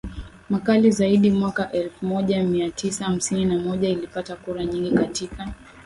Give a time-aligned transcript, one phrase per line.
[0.49, 5.53] makali zaidi Mwaka elfu moja mia tisa hamsini na moja ilipata kura nyingi katika